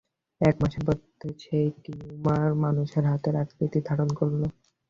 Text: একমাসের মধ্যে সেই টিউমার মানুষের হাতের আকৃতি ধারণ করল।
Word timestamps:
একমাসের 0.41 0.83
মধ্যে 0.87 1.07
সেই 1.41 1.67
টিউমার 1.83 2.49
মানুষের 2.63 3.03
হাতের 3.11 3.35
আকৃতি 3.43 3.79
ধারণ 3.87 4.09
করল। 4.19 4.41